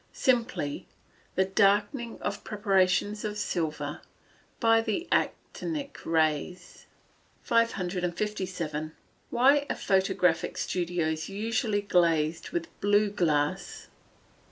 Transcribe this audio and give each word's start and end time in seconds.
_Simply 0.11 0.87
the 1.35 1.45
darkening 1.45 2.19
of 2.23 2.43
preparations 2.43 3.23
of 3.23 3.37
silver, 3.37 4.01
by 4.59 4.81
the 4.81 5.07
actinic 5.11 6.03
rays. 6.07 6.87
557. 7.43 8.93
_Why 9.31 9.67
are 9.69 9.75
photographic 9.75 10.57
studios 10.57 11.29
usually 11.29 11.83
glazed 11.83 12.49
with 12.49 12.79
blue 12.81 13.11
glass? 13.11 13.89